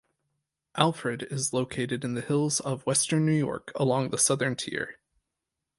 [0.77, 4.97] Alfred is located in the hills of western New York along the Southern Tier.